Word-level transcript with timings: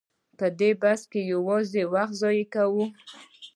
په 0.37 0.47
دې 0.59 0.71
بحثونو 0.81 1.09
کې 1.11 1.21
یوازې 1.33 1.83
وخت 1.93 2.13
ضایع 2.21 2.45
کوو. 2.53 2.85